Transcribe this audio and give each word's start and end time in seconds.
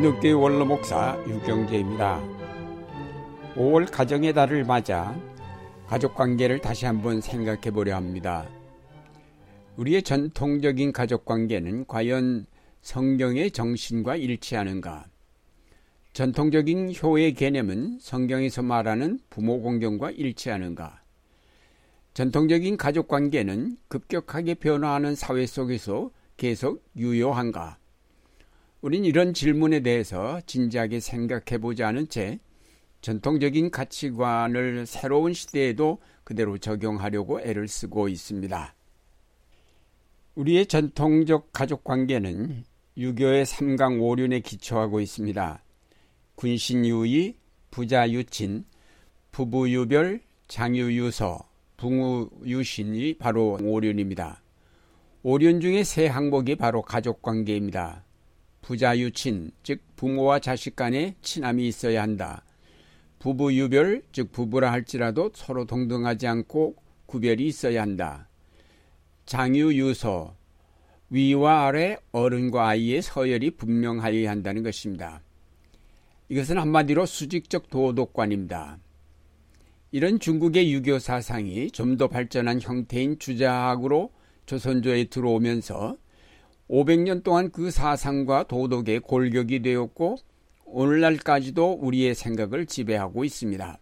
안동교회 0.00 0.32
원로목사 0.32 1.22
유경재입니다. 1.28 2.22
5월 3.54 3.86
가정의 3.92 4.32
달을 4.32 4.64
맞아 4.64 5.14
가족 5.86 6.14
관계를 6.14 6.58
다시 6.58 6.86
한번 6.86 7.20
생각해 7.20 7.70
보려 7.70 7.96
합니다. 7.96 8.48
우리의 9.76 10.02
전통적인 10.02 10.92
가족 10.92 11.26
관계는 11.26 11.86
과연 11.86 12.46
성경의 12.80 13.50
정신과 13.50 14.16
일치하는가? 14.16 15.04
전통적인 16.14 16.94
효의 17.02 17.34
개념은 17.34 17.98
성경에서 18.00 18.62
말하는 18.62 19.18
부모 19.28 19.60
공경과 19.60 20.12
일치하는가? 20.12 21.02
전통적인 22.14 22.78
가족 22.78 23.06
관계는 23.06 23.76
급격하게 23.88 24.54
변화하는 24.54 25.14
사회 25.14 25.44
속에서 25.44 26.10
계속 26.38 26.82
유효한가? 26.96 27.76
우린 28.82 29.04
이런 29.04 29.34
질문에 29.34 29.80
대해서 29.80 30.40
진지하게 30.46 31.00
생각해 31.00 31.58
보지 31.60 31.82
않은 31.82 32.08
채 32.08 32.38
전통적인 33.02 33.70
가치관을 33.70 34.86
새로운 34.86 35.34
시대에도 35.34 35.98
그대로 36.24 36.56
적용하려고 36.56 37.40
애를 37.40 37.68
쓰고 37.68 38.08
있습니다. 38.08 38.74
우리의 40.34 40.66
전통적 40.66 41.52
가족 41.52 41.84
관계는 41.84 42.64
유교의 42.96 43.46
삼강 43.46 44.00
오륜에 44.00 44.40
기초하고 44.40 45.00
있습니다. 45.00 45.62
군신유의, 46.36 47.36
부자유친, 47.70 48.64
부부유별, 49.32 50.20
장유유서, 50.48 51.48
붕우유신이 51.76 53.14
바로 53.18 53.58
오륜입니다. 53.62 54.42
오륜 55.22 55.60
중에 55.60 55.84
세 55.84 56.06
항목이 56.06 56.56
바로 56.56 56.82
가족 56.82 57.22
관계입니다. 57.22 58.04
부자 58.62 58.98
유친, 58.98 59.50
즉 59.62 59.80
부모와 59.96 60.38
자식 60.38 60.76
간에 60.76 61.16
친함이 61.22 61.66
있어야 61.66 62.02
한다. 62.02 62.44
부부 63.18 63.54
유별, 63.54 64.02
즉 64.12 64.32
부부라 64.32 64.72
할지라도 64.72 65.30
서로 65.34 65.64
동등하지 65.64 66.26
않고 66.26 66.76
구별이 67.06 67.46
있어야 67.46 67.82
한다. 67.82 68.28
장유 69.26 69.74
유서, 69.74 70.34
위와 71.10 71.66
아래 71.66 71.96
어른과 72.12 72.68
아이의 72.68 73.02
서열이 73.02 73.52
분명하여야 73.52 74.30
한다는 74.30 74.62
것입니다. 74.62 75.22
이것은 76.28 76.58
한마디로 76.58 77.06
수직적 77.06 77.70
도덕관입니다. 77.70 78.78
이런 79.90 80.20
중국의 80.20 80.72
유교 80.72 81.00
사상이 81.00 81.72
좀 81.72 81.96
더 81.96 82.06
발전한 82.06 82.60
형태인 82.60 83.18
주자학으로 83.18 84.12
조선조에 84.46 85.04
들어오면서 85.06 85.96
500년 86.70 87.24
동안 87.24 87.50
그 87.50 87.72
사상과 87.72 88.44
도덕의 88.44 89.00
골격이 89.00 89.60
되었고 89.60 90.18
오늘날까지도 90.66 91.78
우리의 91.80 92.14
생각을 92.14 92.66
지배하고 92.66 93.24
있습니다. 93.24 93.78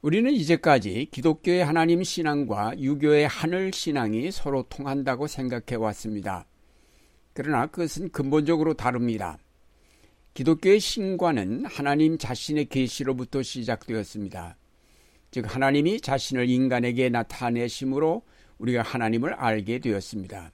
우리는 0.00 0.32
이제까지 0.32 1.08
기독교의 1.10 1.64
하나님 1.64 2.02
신앙과 2.02 2.78
유교의 2.78 3.28
하늘 3.28 3.72
신앙이 3.74 4.30
서로 4.30 4.62
통한다고 4.70 5.26
생각해 5.26 5.74
왔습니다. 5.76 6.46
그러나 7.34 7.66
그것은 7.66 8.10
근본적으로 8.10 8.72
다릅니다. 8.72 9.38
기독교의 10.32 10.80
신과는 10.80 11.66
하나님 11.66 12.16
자신의 12.16 12.66
계시로부터 12.66 13.42
시작되었습니다. 13.42 14.56
즉 15.30 15.54
하나님이 15.54 16.00
자신을 16.00 16.48
인간에게 16.48 17.10
나타내심으로 17.10 18.22
우리가 18.58 18.82
하나님을 18.82 19.34
알게 19.34 19.80
되었습니다. 19.80 20.52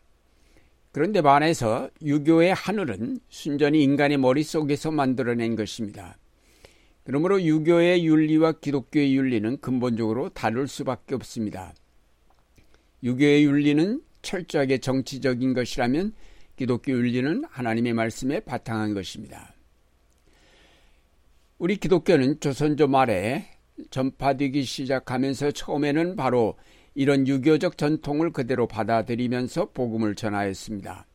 그런데 0.94 1.22
반해서 1.22 1.90
유교의 2.02 2.54
하늘은 2.54 3.18
순전히 3.28 3.82
인간의 3.82 4.16
머릿속에서 4.16 4.92
만들어낸 4.92 5.56
것입니다. 5.56 6.16
그러므로 7.02 7.42
유교의 7.42 8.06
윤리와 8.06 8.60
기독교의 8.60 9.16
윤리는 9.16 9.58
근본적으로 9.58 10.28
다를 10.28 10.68
수밖에 10.68 11.16
없습니다. 11.16 11.74
유교의 13.02 13.44
윤리는 13.44 14.02
철저하게 14.22 14.78
정치적인 14.78 15.52
것이라면 15.52 16.12
기독교 16.54 16.92
윤리는 16.92 17.42
하나님의 17.50 17.92
말씀에 17.92 18.38
바탕한 18.38 18.94
것입니다. 18.94 19.52
우리 21.58 21.74
기독교는 21.74 22.38
조선조 22.38 22.86
말에 22.86 23.46
전파되기 23.90 24.62
시작하면서 24.62 25.50
처음에는 25.50 26.14
바로 26.14 26.54
이런 26.94 27.26
유교적 27.26 27.76
전통을 27.76 28.32
그대로 28.32 28.66
받아들이면서 28.66 29.70
복음을 29.72 30.14
전하였습니다. 30.14 31.06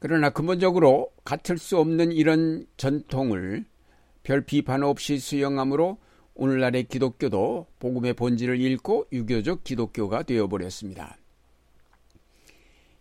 그러나 0.00 0.30
근본적으로 0.30 1.10
같을 1.24 1.58
수 1.58 1.78
없는 1.78 2.12
이런 2.12 2.66
전통을 2.76 3.64
별 4.22 4.44
비판 4.44 4.82
없이 4.82 5.18
수용함으로 5.18 5.98
오늘날의 6.34 6.84
기독교도 6.84 7.66
복음의 7.80 8.14
본질을 8.14 8.60
잃고 8.60 9.06
유교적 9.12 9.64
기독교가 9.64 10.22
되어버렸습니다. 10.22 11.16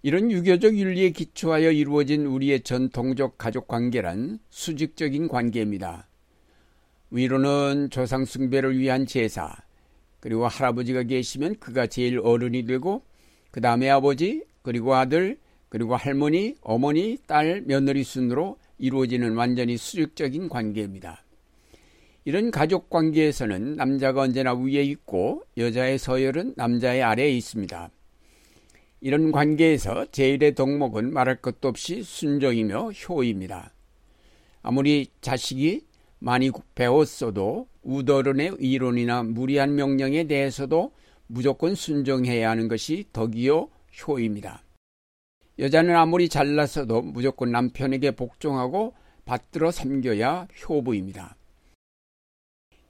이런 0.02 0.32
유교적 0.32 0.76
윤리에 0.76 1.10
기초하여 1.10 1.72
이루어진 1.72 2.26
우리의 2.26 2.62
전통적 2.62 3.38
가족 3.38 3.68
관계란 3.68 4.40
수직적인 4.50 5.28
관계입니다. 5.28 6.08
위로는 7.12 7.90
조상 7.90 8.26
숭배를 8.26 8.78
위한 8.78 9.06
제사, 9.06 9.56
그리고 10.20 10.48
할아버지가 10.48 11.04
계시면 11.04 11.58
그가 11.60 11.88
제일 11.88 12.20
어른이 12.20 12.66
되고 12.66 13.04
그 13.52 13.62
다음에 13.62 13.90
아버지 13.90 14.44
그리고 14.62 14.96
아들 14.96 15.38
그리고 15.70 15.96
할머니 15.96 16.56
어머니 16.62 17.18
딸 17.28 17.62
며느리 17.66 18.04
순으로 18.04 18.58
이루어지는 18.78 19.36
완전히 19.36 19.78
수직적인 19.78 20.50
관계입니다. 20.50 21.24
이런 22.26 22.52
가족 22.52 22.90
관계에서는 22.90 23.78
남자가 23.78 24.22
언제나 24.22 24.54
위에 24.54 24.84
있고 24.84 25.44
여자의 25.56 25.98
서열은 25.98 26.56
남자의 26.58 27.02
아래에 27.02 27.32
있습니다. 27.32 27.90
이런 29.00 29.32
관계에서 29.32 30.08
제일의 30.12 30.56
덕목은 30.56 31.14
말할 31.14 31.38
것도 31.38 31.70
없이 31.70 32.04
순종이며 32.04 32.92
효입니다. 32.92 33.74
아무리 34.62 35.08
자식이 35.22 35.87
많이 36.20 36.52
배웠어도 36.76 37.68
우더른의 37.84 38.58
이론이나 38.60 39.24
무리한 39.24 39.76
명령에 39.76 40.26
대해서도 40.26 40.92
무조건 41.28 41.76
순종해야 41.76 42.50
하는 42.50 42.68
것이 42.68 43.06
덕이요 43.14 43.70
효입니다. 44.08 44.64
여자는 45.60 45.96
아무리 45.96 46.30
잘났어도 46.30 47.02
무조건 47.02 47.52
남편에게 47.52 48.12
복종하고 48.12 48.94
받들어 49.26 49.72
섬겨야 49.72 50.48
효부입니다. 50.68 51.36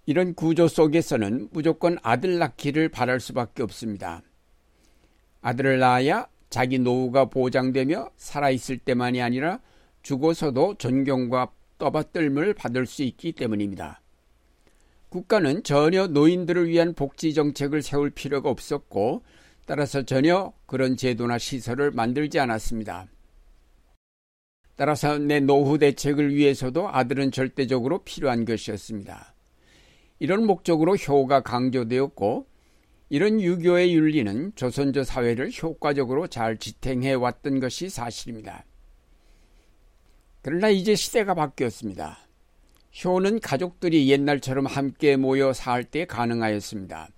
이런 0.06 0.34
구조 0.36 0.68
속에서는 0.68 1.50
무조건 1.52 1.98
아들 2.02 2.38
낳기를 2.38 2.90
바랄 2.90 3.20
수밖에 3.20 3.64
없습니다. 3.64 4.22
아들을 5.42 5.80
낳아야 5.80 6.28
자기 6.50 6.80
노후가 6.80 7.26
보장되며 7.26 8.12
살아있을 8.16 8.80
때만이 8.80 9.22
아니라 9.22 9.60
죽어서도 10.02 10.76
존경과 10.76 11.52
떠받들을 11.78 12.54
받을 12.54 12.86
수 12.86 13.04
있기 13.04 13.34
때문입니다. 13.34 14.02
국가는 15.10 15.64
전혀 15.64 16.08
노인들을 16.08 16.68
위한 16.68 16.94
복지 16.94 17.34
정책을 17.34 17.82
세울 17.82 18.10
필요가 18.10 18.50
없었고 18.50 19.24
따라서 19.66 20.04
전혀 20.04 20.54
그런 20.66 20.98
제도나 20.98 21.38
시설을 21.38 21.92
만들지 21.92 22.40
않았습니다. 22.40 23.08
따라서 24.76 25.18
내 25.18 25.40
노후 25.40 25.78
대책을 25.78 26.36
위해서도 26.36 26.90
아들은 26.90 27.32
절대적으로 27.32 28.04
필요한 28.04 28.46
것이었습니다. 28.46 29.34
이런 30.20 30.46
목적으로 30.46 30.96
효가 30.96 31.42
강조되었고 31.42 32.48
이런 33.10 33.42
유교의 33.42 33.96
윤리는 33.96 34.54
조선조 34.56 35.04
사회를 35.04 35.52
효과적으로 35.64 36.28
잘 36.28 36.58
지탱해 36.58 37.14
왔던 37.14 37.60
것이 37.60 37.90
사실입니다. 37.90 38.66
그러나 40.50 40.70
이제 40.70 40.96
시대가 40.96 41.34
바뀌었습니다. 41.34 42.20
효는 43.04 43.42
가족들이 43.42 44.10
옛날처럼 44.10 44.66
함께 44.66 45.18
모여 45.18 45.52
살 45.52 45.84
때 45.84 46.06
가능하였습니다. 46.06 47.10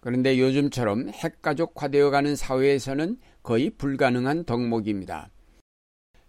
그런데 0.00 0.38
요즘처럼 0.38 1.08
핵가족화되어 1.08 2.10
가는 2.10 2.36
사회에서는 2.36 3.16
거의 3.42 3.70
불가능한 3.70 4.44
덕목입니다. 4.44 5.30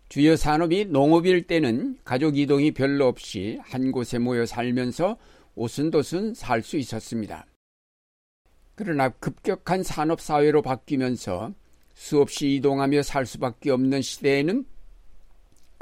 주요 0.07 0.37
산업이 0.37 0.85
농업일 0.85 1.45
때는 1.45 1.97
가족 2.05 2.37
이동이 2.37 2.71
별로 2.71 3.07
없이 3.07 3.59
한 3.61 3.91
곳에 3.91 4.17
모여 4.17 4.45
살면서 4.45 5.17
오순도순 5.55 6.35
살 6.35 6.63
수 6.63 6.77
있었습니다. 6.77 7.45
그러나 8.75 9.09
급격한 9.09 9.83
산업사회로 9.83 10.61
바뀌면서 10.61 11.53
수없이 11.93 12.55
이동하며 12.55 13.03
살 13.03 13.25
수밖에 13.25 13.71
없는 13.71 14.01
시대에는 14.01 14.67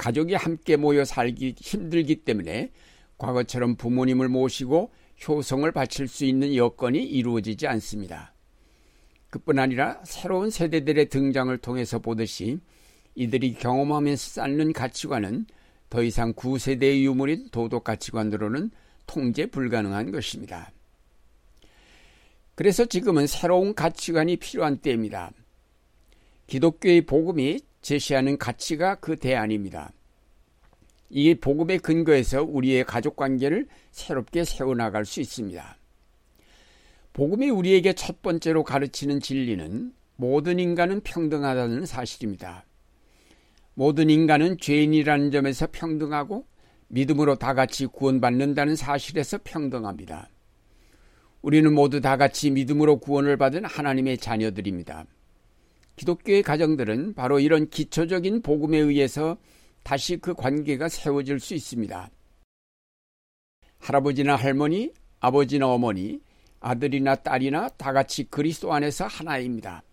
가족이 0.01 0.33
함께 0.33 0.77
모여 0.77 1.05
살기 1.05 1.53
힘들기 1.59 2.23
때문에 2.23 2.71
과거처럼 3.19 3.75
부모님을 3.75 4.29
모시고 4.29 4.91
효성을 5.27 5.71
바칠 5.71 6.07
수 6.07 6.25
있는 6.25 6.55
여건이 6.55 7.03
이루어지지 7.03 7.67
않습니다. 7.67 8.33
그뿐 9.29 9.59
아니라 9.59 10.01
새로운 10.03 10.49
세대들의 10.49 11.09
등장을 11.09 11.55
통해서 11.59 11.99
보듯이 11.99 12.57
이들이 13.13 13.53
경험하면서 13.53 14.41
쌓는 14.41 14.73
가치관은 14.73 15.45
더 15.91 16.01
이상 16.01 16.33
구세대의 16.33 17.05
유물인 17.05 17.49
도덕 17.51 17.83
가치관으로는 17.83 18.71
통제 19.05 19.45
불가능한 19.45 20.11
것입니다. 20.11 20.71
그래서 22.55 22.85
지금은 22.85 23.27
새로운 23.27 23.75
가치관이 23.75 24.37
필요한 24.37 24.77
때입니다. 24.79 25.31
기독교의 26.47 27.01
복음이 27.01 27.59
제시하는 27.81 28.37
가치가 28.37 28.95
그 28.95 29.15
대안입니다. 29.15 29.91
이 31.09 31.35
복음의 31.35 31.79
근거에서 31.79 32.43
우리의 32.43 32.85
가족 32.85 33.15
관계를 33.15 33.67
새롭게 33.91 34.45
세워나갈 34.45 35.05
수 35.05 35.19
있습니다. 35.19 35.77
복음이 37.13 37.49
우리에게 37.49 37.93
첫 37.93 38.21
번째로 38.21 38.63
가르치는 38.63 39.19
진리는 39.19 39.93
모든 40.15 40.59
인간은 40.59 41.01
평등하다는 41.01 41.85
사실입니다. 41.85 42.65
모든 43.73 44.09
인간은 44.09 44.57
죄인이라는 44.59 45.31
점에서 45.31 45.67
평등하고 45.71 46.45
믿음으로 46.87 47.35
다 47.35 47.53
같이 47.53 47.85
구원받는다는 47.85 48.75
사실에서 48.75 49.39
평등합니다. 49.43 50.29
우리는 51.41 51.73
모두 51.73 51.99
다 51.99 52.17
같이 52.17 52.51
믿음으로 52.51 52.99
구원을 52.99 53.37
받은 53.37 53.65
하나님의 53.65 54.17
자녀들입니다. 54.17 55.05
기독교의 55.95 56.43
가정들은 56.43 57.13
바로 57.13 57.39
이런 57.39 57.69
기초적인 57.69 58.41
복음에 58.41 58.77
의해서 58.77 59.37
다시 59.83 60.17
그 60.17 60.33
관계가 60.33 60.89
세워질 60.89 61.39
수 61.39 61.53
있습니다. 61.53 62.09
할아버지나 63.79 64.35
할머니, 64.35 64.91
아버지나 65.19 65.67
어머니, 65.67 66.21
아들이나 66.59 67.15
딸이나 67.15 67.69
다 67.69 67.91
같이 67.91 68.23
그리스도 68.25 68.73
안에서 68.73 69.07
하나입니다. 69.07 69.83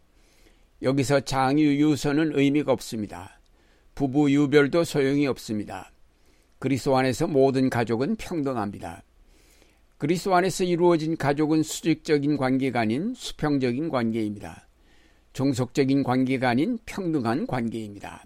여기서 0.82 1.20
장유 1.20 1.74
유선은 1.76 2.38
의미가 2.38 2.72
없습니다. 2.72 3.40
부부 3.94 4.30
유별도 4.30 4.84
소용이 4.84 5.26
없습니다. 5.26 5.90
그리스도 6.58 6.96
안에서 6.96 7.26
모든 7.26 7.70
가족은 7.70 8.16
평등합니다. 8.16 9.02
그리스도 9.96 10.36
안에서 10.36 10.62
이루어진 10.62 11.16
가족은 11.16 11.64
수직적인 11.64 12.36
관계가 12.36 12.80
아닌 12.80 13.14
수평적인 13.14 13.88
관계입니다. 13.88 14.67
종속적인 15.38 16.02
관계가 16.02 16.48
아닌 16.48 16.80
평등한 16.84 17.46
관계입니다. 17.46 18.24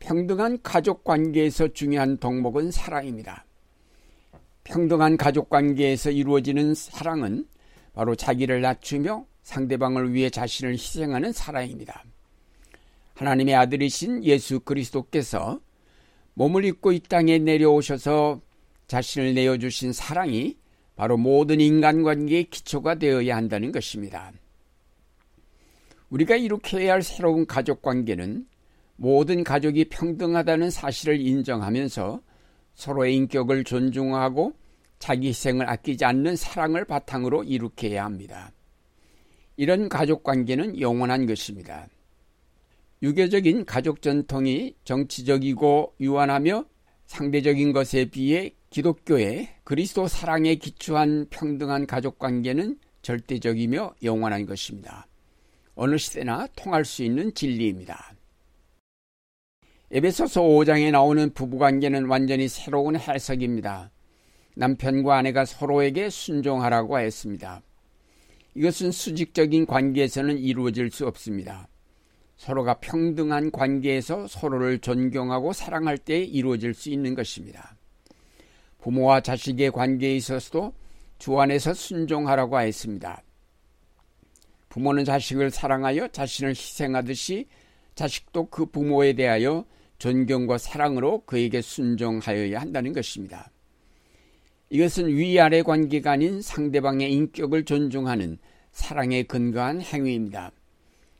평등한 0.00 0.58
가족 0.60 1.04
관계에서 1.04 1.68
중요한 1.68 2.16
덕목은 2.16 2.72
사랑입니다. 2.72 3.44
평등한 4.64 5.16
가족 5.16 5.48
관계에서 5.48 6.10
이루어지는 6.10 6.74
사랑은 6.74 7.46
바로 7.92 8.16
자기를 8.16 8.60
낮추며 8.60 9.24
상대방을 9.44 10.14
위해 10.14 10.30
자신을 10.30 10.72
희생하는 10.72 11.30
사랑입니다. 11.30 12.02
하나님의 13.14 13.54
아들이신 13.54 14.24
예수 14.24 14.58
그리스도께서 14.58 15.60
몸을 16.34 16.64
입고 16.64 16.90
이 16.90 16.98
땅에 16.98 17.38
내려오셔서 17.38 18.40
자신을 18.88 19.34
내어주신 19.34 19.92
사랑이 19.92 20.56
바로 20.96 21.16
모든 21.16 21.60
인간관계의 21.60 22.50
기초가 22.50 22.96
되어야 22.96 23.36
한다는 23.36 23.70
것입니다. 23.70 24.32
우리가 26.10 26.36
이룩해야 26.36 26.92
할 26.92 27.02
새로운 27.02 27.46
가족 27.46 27.82
관계는 27.82 28.46
모든 28.96 29.44
가족이 29.44 29.86
평등하다는 29.86 30.70
사실을 30.70 31.20
인정하면서 31.20 32.20
서로의 32.74 33.16
인격을 33.16 33.64
존중하고 33.64 34.52
자기 34.98 35.28
희생을 35.28 35.68
아끼지 35.68 36.04
않는 36.04 36.36
사랑을 36.36 36.84
바탕으로 36.84 37.44
이룩해야 37.44 38.04
합니다. 38.04 38.52
이런 39.56 39.88
가족 39.88 40.22
관계는 40.22 40.80
영원한 40.80 41.26
것입니다. 41.26 41.88
유교적인 43.02 43.64
가족 43.64 44.02
전통이 44.02 44.74
정치적이고 44.84 45.94
유한하며 46.00 46.64
상대적인 47.06 47.72
것에 47.72 48.04
비해 48.04 48.54
기독교의 48.68 49.48
그리스도 49.64 50.06
사랑에 50.06 50.54
기초한 50.54 51.26
평등한 51.30 51.86
가족 51.86 52.18
관계는 52.18 52.78
절대적이며 53.02 53.94
영원한 54.02 54.44
것입니다. 54.46 55.09
어느 55.82 55.96
시대나 55.96 56.46
통할 56.56 56.84
수 56.84 57.02
있는 57.02 57.32
진리입니다. 57.32 58.12
에베소서 59.90 60.42
5장에 60.42 60.90
나오는 60.90 61.32
부부관계는 61.32 62.04
완전히 62.04 62.48
새로운 62.48 62.96
해석입니다. 62.96 63.90
남편과 64.56 65.16
아내가 65.16 65.46
서로에게 65.46 66.10
순종하라고 66.10 66.98
했습니다. 66.98 67.62
이것은 68.54 68.92
수직적인 68.92 69.64
관계에서는 69.64 70.36
이루어질 70.36 70.90
수 70.90 71.06
없습니다. 71.06 71.66
서로가 72.36 72.74
평등한 72.74 73.50
관계에서 73.50 74.26
서로를 74.26 74.80
존경하고 74.80 75.54
사랑할 75.54 75.96
때 75.96 76.18
이루어질 76.18 76.74
수 76.74 76.90
있는 76.90 77.14
것입니다. 77.14 77.74
부모와 78.82 79.22
자식의 79.22 79.70
관계에 79.70 80.14
있어서도 80.16 80.74
주 81.18 81.40
안에서 81.40 81.72
순종하라고 81.72 82.58
하였습니다. 82.58 83.22
부모는 84.70 85.04
자식을 85.04 85.50
사랑하여 85.50 86.08
자신을 86.08 86.50
희생하듯이 86.50 87.46
자식도 87.94 88.46
그 88.46 88.66
부모에 88.66 89.12
대하여 89.12 89.66
존경과 89.98 90.56
사랑으로 90.56 91.24
그에게 91.26 91.60
순종하여야 91.60 92.60
한다는 92.60 92.94
것입니다. 92.94 93.50
이것은 94.70 95.08
위아래 95.08 95.62
관계가 95.62 96.12
아닌 96.12 96.40
상대방의 96.40 97.12
인격을 97.12 97.64
존중하는 97.64 98.38
사랑에 98.70 99.24
근거한 99.24 99.82
행위입니다. 99.82 100.52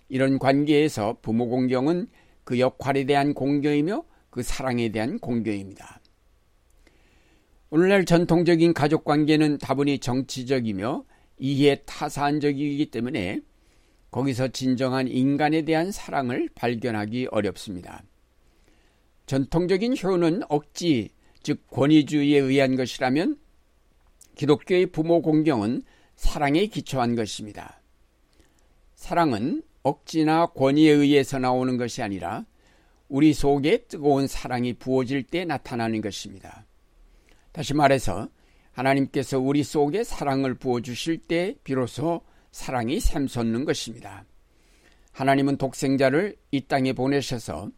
이런 0.08 0.38
관계에서 0.38 1.18
부모 1.20 1.48
공경은 1.48 2.06
그 2.44 2.60
역할에 2.60 3.04
대한 3.04 3.34
공경이며 3.34 4.04
그 4.30 4.42
사랑에 4.42 4.90
대한 4.90 5.18
공경입니다. 5.18 6.00
오늘날 7.70 8.04
전통적인 8.04 8.74
가족 8.74 9.04
관계는 9.04 9.58
다분히 9.58 9.98
정치적이며 9.98 11.04
이해 11.40 11.82
타산적이기 11.86 12.90
때문에 12.90 13.40
거기서 14.10 14.48
진정한 14.48 15.08
인간에 15.08 15.62
대한 15.62 15.90
사랑을 15.90 16.48
발견하기 16.54 17.28
어렵습니다. 17.30 18.02
전통적인 19.26 19.96
효는 20.02 20.42
억지, 20.48 21.10
즉 21.42 21.66
권위주의에 21.68 22.38
의한 22.38 22.76
것이라면 22.76 23.38
기독교의 24.34 24.86
부모 24.86 25.22
공경은 25.22 25.82
사랑에 26.16 26.66
기초한 26.66 27.14
것입니다. 27.14 27.80
사랑은 28.94 29.62
억지나 29.82 30.46
권위에 30.46 30.90
의해서 30.90 31.38
나오는 31.38 31.76
것이 31.78 32.02
아니라 32.02 32.44
우리 33.08 33.32
속에 33.32 33.86
뜨거운 33.88 34.26
사랑이 34.26 34.74
부어질 34.74 35.22
때 35.22 35.44
나타나는 35.44 36.00
것입니다. 36.00 36.66
다시 37.52 37.74
말해서 37.74 38.28
하나님께서 38.80 39.38
우리 39.38 39.62
속에 39.62 40.04
사랑을 40.04 40.54
부어주실 40.54 41.18
때 41.18 41.54
비로소 41.64 42.22
사랑이 42.50 42.98
샘솟는 42.98 43.64
것입니다. 43.64 44.24
하나님은 45.12 45.56
독생자를 45.56 46.36
이 46.50 46.60
땅에 46.62 46.92
보내셔서 46.92 47.70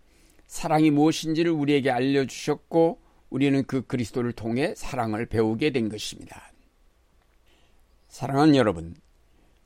사랑이 0.47 0.91
무엇인지를 0.91 1.51
우리에게 1.51 1.91
알려주셨고 1.91 3.01
우리는 3.31 3.65
그 3.65 3.87
그리스도를 3.87 4.33
통해 4.33 4.75
사랑을 4.77 5.27
배우게 5.27 5.71
된 5.71 5.89
것입니다. 5.89 6.53
사랑하는 8.09 8.55
여러분, 8.57 8.95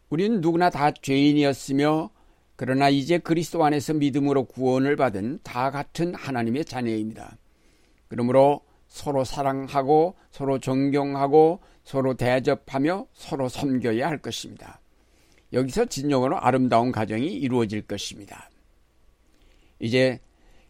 우리는 0.09 0.41
누구나 0.41 0.71
다 0.71 0.93
죄인이었으며 0.93 2.11
그러나 2.55 2.89
이제 2.89 3.19
그리스도 3.19 3.65
안에서 3.65 3.95
믿음으로 3.95 4.45
구원을 4.45 4.97
받은 4.97 5.41
다 5.43 5.71
같은 5.71 6.15
하나님의 6.15 6.65
자녀입니다. 6.65 7.37
그러므로 8.09 8.63
서로 8.89 9.25
사랑하고 9.25 10.17
서로 10.31 10.59
존경하고 10.59 11.61
서로 11.85 12.15
대접하며 12.15 13.07
서로 13.13 13.49
섬겨야 13.49 14.09
할 14.09 14.19
것입니다. 14.19 14.81
여기서 15.53 15.87
진정으로 15.87 16.39
아름다운 16.39 16.93
가정이 16.93 17.27
이루어질 17.27 17.83
것입니다. 17.83 18.51
이제 19.79 20.19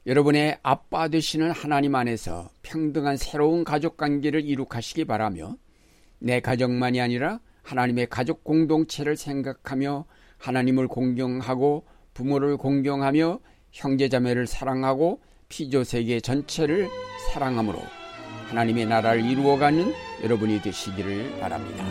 여러분의 0.06 0.58
아빠 0.62 1.08
되시는 1.08 1.50
하나님 1.50 1.94
안에서 1.94 2.48
평등한 2.62 3.16
새로운 3.16 3.64
가족 3.64 3.96
관계를 3.96 4.44
이룩하시기 4.44 5.04
바라며 5.04 5.56
내 6.18 6.40
가정만이 6.40 7.00
아니라 7.00 7.40
하나님의 7.62 8.06
가족 8.08 8.44
공동체를 8.44 9.16
생각하며 9.16 10.04
하나님을 10.38 10.86
공경하고 10.86 11.84
부모를 12.14 12.56
공경하며 12.56 13.40
형제자매를 13.72 14.46
사랑하고 14.46 15.20
피조 15.48 15.82
세계 15.82 16.20
전체를 16.20 16.88
사랑함으로 17.32 17.78
하나님의 18.48 18.86
나라를 18.86 19.24
이루어가는 19.24 19.92
여러분이 20.22 20.62
되시기를 20.62 21.38
바랍니다. 21.40 21.84